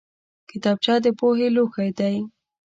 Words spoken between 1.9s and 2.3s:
دی